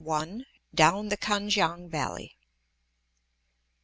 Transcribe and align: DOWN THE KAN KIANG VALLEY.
DOWN 0.73 1.09
THE 1.09 1.15
KAN 1.17 1.47
KIANG 1.51 1.91
VALLEY. 1.91 2.35